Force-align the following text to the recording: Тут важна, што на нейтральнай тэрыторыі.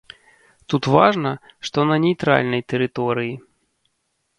Тут 0.73 0.83
важна, 0.95 1.33
што 1.67 1.85
на 1.93 2.01
нейтральнай 2.09 2.61
тэрыторыі. 2.75 3.33